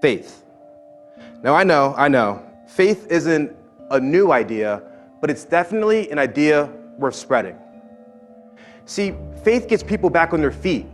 Faith. 0.00 0.44
Now, 1.42 1.54
I 1.54 1.64
know, 1.64 1.94
I 1.96 2.08
know, 2.08 2.42
faith 2.66 3.06
isn't 3.10 3.54
a 3.90 4.00
new 4.00 4.32
idea, 4.32 4.82
but 5.20 5.30
it's 5.30 5.44
definitely 5.44 6.10
an 6.10 6.18
idea 6.18 6.70
worth 6.98 7.14
spreading. 7.14 7.56
See, 8.86 9.14
faith 9.42 9.68
gets 9.68 9.82
people 9.82 10.10
back 10.10 10.32
on 10.32 10.40
their 10.40 10.50
feet, 10.50 10.86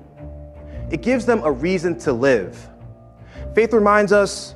it 0.90 1.02
gives 1.02 1.26
them 1.26 1.42
a 1.42 1.50
reason 1.50 1.98
to 2.00 2.12
live. 2.12 2.68
Faith 3.54 3.72
reminds 3.72 4.12
us 4.12 4.54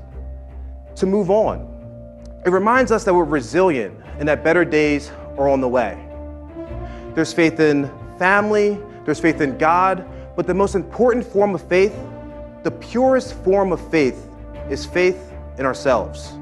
to 0.97 1.07
move 1.07 1.31
on. 1.31 1.67
It 2.45 2.51
reminds 2.51 2.93
us 2.93 3.05
that 3.05 3.15
we're 3.15 3.25
resilient 3.25 3.99
and 4.19 4.29
that 4.29 4.45
better 4.45 4.65
days 4.65 5.11
are 5.39 5.49
on 5.49 5.61
the 5.61 5.69
way. 5.69 5.99
There's 7.15 7.33
faith 7.33 7.61
in 7.61 7.91
family, 8.19 8.79
there's 9.05 9.19
faith 9.19 9.41
in 9.41 9.59
God, 9.59 10.07
but 10.37 10.47
the 10.47 10.55
most 10.55 10.75
important 10.75 11.25
form 11.25 11.55
of 11.55 11.67
faith, 11.69 11.95
the 12.63 12.71
purest 12.71 13.35
form 13.43 13.73
of 13.73 13.91
faith, 13.91 14.30
is 14.69 14.85
faith 14.85 15.33
in 15.59 15.67
ourselves. 15.67 16.33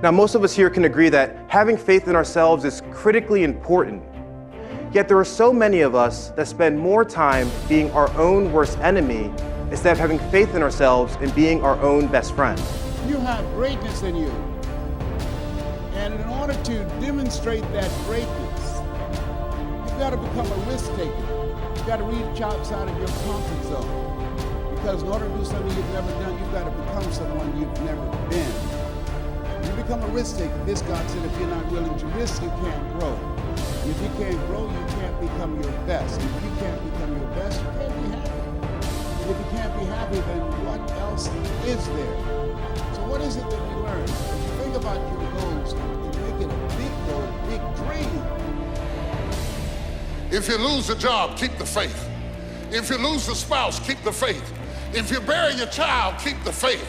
Now, 0.00 0.12
most 0.12 0.36
of 0.36 0.44
us 0.44 0.54
here 0.54 0.70
can 0.70 0.84
agree 0.84 1.08
that 1.08 1.36
having 1.48 1.76
faith 1.76 2.06
in 2.06 2.14
ourselves 2.14 2.64
is 2.64 2.82
critically 2.92 3.42
important. 3.42 4.02
Yet 4.92 5.08
there 5.08 5.18
are 5.18 5.24
so 5.24 5.52
many 5.52 5.80
of 5.80 5.94
us 5.94 6.30
that 6.30 6.46
spend 6.46 6.78
more 6.78 7.04
time 7.04 7.50
being 7.68 7.90
our 7.90 8.08
own 8.16 8.52
worst 8.52 8.78
enemy 8.78 9.32
instead 9.70 9.92
of 9.92 9.98
having 9.98 10.18
faith 10.30 10.54
in 10.54 10.62
ourselves 10.62 11.16
and 11.20 11.34
being 11.34 11.62
our 11.62 11.78
own 11.80 12.06
best 12.06 12.34
friend. 12.34 12.58
You 13.08 13.16
have 13.16 13.44
greatness 13.54 14.02
in 14.02 14.14
you. 14.14 14.30
And 15.94 16.14
in 16.14 16.28
order 16.28 16.54
to 16.54 16.84
demonstrate 17.00 17.62
that 17.72 17.90
greatness, 18.06 18.78
you've 19.84 19.98
got 19.98 20.10
to 20.10 20.16
become 20.16 20.46
a 20.46 20.70
risk 20.70 20.88
taker. 20.94 21.12
You've 21.74 21.86
got 21.86 21.96
to 21.96 22.04
reach 22.04 22.40
outside 22.40 22.88
of 22.88 22.96
your 22.98 23.08
comfort 23.08 23.64
zone. 23.64 24.27
Because 24.78 25.02
in 25.02 25.08
order 25.08 25.28
to 25.28 25.36
do 25.36 25.44
something 25.44 25.76
you've 25.76 25.92
never 25.92 26.10
done, 26.22 26.38
you've 26.38 26.52
got 26.52 26.64
to 26.64 26.70
become 26.70 27.12
someone 27.12 27.58
you've 27.58 27.82
never 27.82 28.06
been. 28.30 28.52
You 29.64 29.72
become 29.82 30.02
a 30.02 30.08
risk 30.08 30.38
taker. 30.38 30.64
This 30.64 30.82
God 30.82 31.04
said, 31.10 31.24
if 31.24 31.38
you're 31.38 31.48
not 31.50 31.66
willing 31.72 31.98
to 31.98 32.06
risk, 32.14 32.40
you 32.42 32.48
can't 32.48 32.98
grow. 32.98 33.12
And 33.12 33.90
if 33.90 34.00
you 34.00 34.08
can't 34.16 34.38
grow, 34.46 34.70
you 34.70 34.86
can't 34.96 35.20
become 35.20 35.60
your 35.60 35.72
best. 35.82 36.20
And 36.20 36.30
if 36.36 36.42
you 36.44 36.50
can't 36.62 36.92
become 36.92 37.10
your 37.18 37.28
best, 37.34 37.60
you 37.60 37.66
can't 37.74 37.94
be 37.98 38.08
happy. 38.16 38.38
And 39.18 39.30
if 39.30 39.38
you 39.38 39.48
can't 39.50 39.74
be 39.78 39.84
happy, 39.86 40.20
then 40.20 40.40
what 40.64 40.90
else 40.92 41.26
is 41.66 41.86
there? 41.88 42.16
So 42.94 43.00
what 43.10 43.20
is 43.20 43.36
it 43.36 43.50
that 43.50 43.60
we 43.68 43.74
learn? 43.82 44.04
If 44.04 44.10
you 44.46 44.54
think 44.62 44.76
about 44.76 44.96
your 45.10 45.26
goals 45.32 45.72
and 45.74 45.80
make 46.22 46.38
it 46.38 46.50
a 46.54 46.58
big 46.78 46.92
goal, 47.10 47.26
big 47.50 47.62
dream. 47.82 48.14
If 50.30 50.48
you 50.48 50.56
lose 50.56 50.88
a 50.88 50.94
job, 50.94 51.36
keep 51.36 51.58
the 51.58 51.66
faith. 51.66 52.08
If 52.70 52.90
you 52.90 52.96
lose 52.96 53.28
a 53.28 53.34
spouse, 53.34 53.80
keep 53.80 54.00
the 54.02 54.12
faith. 54.12 54.54
If 54.92 55.10
you 55.10 55.20
bury 55.20 55.54
your 55.54 55.66
child, 55.66 56.18
keep 56.18 56.42
the 56.44 56.52
faith. 56.52 56.86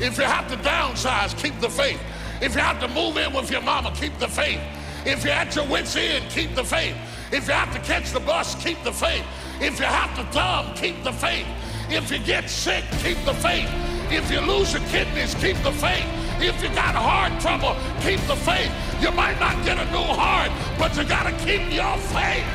If 0.00 0.18
you 0.18 0.24
have 0.24 0.48
to 0.50 0.56
downsize, 0.58 1.36
keep 1.36 1.58
the 1.60 1.68
faith. 1.68 2.00
If 2.40 2.54
you 2.54 2.60
have 2.60 2.80
to 2.80 2.88
move 2.88 3.16
in 3.16 3.32
with 3.32 3.50
your 3.50 3.62
mama, 3.62 3.92
keep 3.96 4.16
the 4.18 4.28
faith. 4.28 4.60
If 5.04 5.24
you're 5.24 5.32
at 5.32 5.54
your 5.56 5.66
wits' 5.66 5.96
end, 5.96 6.30
keep 6.30 6.54
the 6.54 6.64
faith. 6.64 6.94
If 7.32 7.48
you 7.48 7.54
have 7.54 7.72
to 7.72 7.80
catch 7.80 8.10
the 8.12 8.20
bus, 8.20 8.54
keep 8.62 8.82
the 8.84 8.92
faith. 8.92 9.24
If 9.60 9.80
you 9.80 9.86
have 9.86 10.14
to 10.16 10.24
thumb, 10.32 10.74
keep 10.74 11.02
the 11.02 11.12
faith. 11.12 11.46
If 11.90 12.10
you 12.10 12.18
get 12.18 12.48
sick, 12.48 12.84
keep 13.02 13.16
the 13.24 13.34
faith. 13.34 13.68
If 14.10 14.30
you 14.30 14.40
lose 14.40 14.72
your 14.72 14.82
kidneys, 14.88 15.34
keep 15.34 15.56
the 15.62 15.72
faith. 15.72 16.06
If 16.40 16.62
you 16.62 16.68
got 16.70 16.94
heart 16.94 17.40
trouble, 17.40 17.74
keep 18.00 18.20
the 18.28 18.36
faith. 18.36 18.70
You 19.00 19.10
might 19.10 19.40
not 19.40 19.64
get 19.64 19.78
a 19.78 19.84
new 19.90 19.98
heart, 19.98 20.50
but 20.78 20.96
you 20.96 21.04
got 21.04 21.24
to 21.24 21.32
keep 21.44 21.72
your 21.72 21.96
faith. 21.96 22.46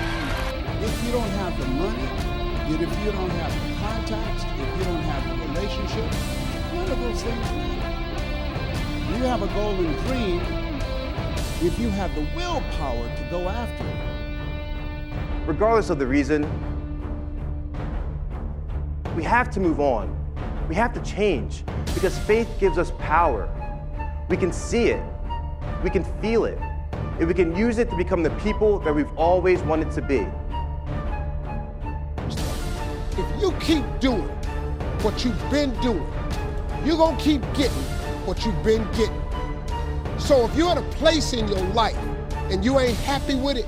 If 0.81 1.05
you 1.05 1.11
don't 1.11 1.29
have 1.29 1.59
the 1.59 1.67
money, 1.67 2.32
yet 2.69 2.81
if 2.81 2.99
you 3.03 3.11
don't 3.11 3.29
have 3.29 3.53
the 3.53 3.75
contacts, 3.79 4.43
if 4.43 4.77
you 4.77 4.83
don't 4.85 5.03
have 5.03 5.23
the 5.29 5.35
relationship, 5.47 6.07
none 6.73 6.91
of 6.91 6.99
those 7.01 7.21
things 7.21 7.51
matter. 7.51 7.93
You 9.17 9.23
have 9.25 9.41
a 9.41 9.47
and 9.47 9.97
dream 10.07 10.39
if 11.61 11.77
you 11.79 11.89
have 11.89 12.13
the 12.15 12.25
willpower 12.35 13.15
to 13.15 13.27
go 13.29 13.47
after 13.49 13.85
it. 13.85 15.47
Regardless 15.47 15.89
of 15.89 15.99
the 15.99 16.07
reason, 16.07 16.43
we 19.15 19.23
have 19.23 19.51
to 19.51 19.59
move 19.59 19.79
on. 19.79 20.15
We 20.67 20.75
have 20.75 20.93
to 20.93 21.01
change 21.01 21.63
because 21.93 22.17
faith 22.19 22.49
gives 22.59 22.77
us 22.77 22.91
power. 22.99 23.49
We 24.29 24.37
can 24.37 24.51
see 24.51 24.87
it, 24.87 25.03
we 25.83 25.89
can 25.89 26.03
feel 26.21 26.45
it, 26.45 26.57
and 27.19 27.27
we 27.27 27.33
can 27.33 27.55
use 27.55 27.77
it 27.77 27.89
to 27.89 27.95
become 27.95 28.23
the 28.23 28.31
people 28.41 28.79
that 28.79 28.95
we've 28.95 29.11
always 29.17 29.61
wanted 29.61 29.91
to 29.91 30.01
be. 30.01 30.25
If 33.15 33.41
you 33.41 33.51
keep 33.59 33.83
doing 33.99 34.27
what 35.03 35.23
you've 35.23 35.49
been 35.51 35.69
doing, 35.81 36.05
you're 36.83 36.97
gonna 36.97 37.17
keep 37.17 37.41
getting 37.53 37.83
what 38.25 38.43
you've 38.43 38.63
been 38.63 38.89
getting. 38.93 39.21
So 40.17 40.45
if 40.45 40.55
you're 40.55 40.71
at 40.71 40.79
a 40.79 40.89
place 40.97 41.33
in 41.33 41.47
your 41.47 41.61
life 41.73 41.97
and 42.49 42.65
you 42.65 42.79
ain't 42.79 42.97
happy 42.99 43.35
with 43.35 43.57
it, 43.57 43.67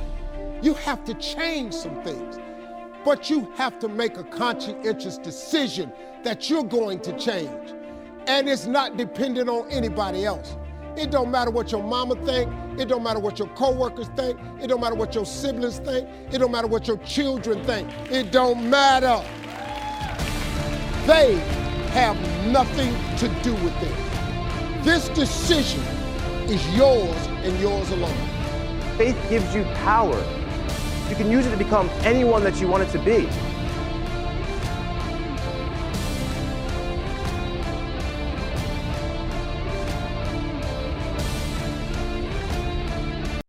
you 0.64 0.74
have 0.74 1.04
to 1.06 1.14
change 1.16 1.76
some 1.76 2.02
things. 2.04 2.40
But 3.04 3.30
you 3.30 3.52
have 3.56 3.78
to 3.80 3.88
make 3.88 4.18
a 4.18 4.24
conscientious 4.24 5.20
decision 5.20 5.94
that 6.24 6.50
you're 6.50 6.64
going 6.64 7.02
to 7.02 7.16
change. 7.16 7.74
And 8.26 8.50
it's 8.50 8.66
not 8.66 8.98
dependent 8.98 9.48
on 9.48 9.70
anybody 9.70 10.26
else. 10.26 10.58
It 10.98 11.12
don't 11.12 11.30
matter 11.30 11.52
what 11.52 11.72
your 11.72 11.84
mama 11.84 12.16
think, 12.26 12.50
it 12.80 12.88
don't 12.88 13.04
matter 13.04 13.20
what 13.20 13.38
your 13.38 13.50
coworkers 13.50 14.08
think, 14.16 14.40
it 14.62 14.68
don't 14.68 14.80
matter 14.80 14.96
what 14.96 15.14
your 15.14 15.26
siblings 15.26 15.80
think, 15.80 16.08
it 16.32 16.40
don't 16.40 16.52
matter 16.52 16.68
what 16.68 16.88
your 16.88 16.98
children 17.00 17.64
think. 17.66 17.90
It 18.10 18.32
don't 18.32 18.70
matter. 18.70 19.24
They 21.06 21.36
have 21.92 22.18
nothing 22.48 22.92
to 23.18 23.28
do 23.44 23.54
with 23.64 23.80
it. 23.84 24.84
This 24.84 25.08
decision 25.10 25.84
is 26.50 26.76
yours 26.76 27.28
and 27.44 27.60
yours 27.60 27.92
alone. 27.92 28.18
Faith 28.98 29.16
gives 29.30 29.54
you 29.54 29.64
power. 29.84 30.18
You 31.08 31.16
can 31.16 31.30
use 31.30 31.46
it 31.46 31.52
to 31.52 31.58
become 31.58 31.90
anyone 32.02 32.44
that 32.44 32.60
you 32.60 32.68
want 32.68 32.82
it 32.84 32.92
to 32.94 32.98
be. 32.98 33.30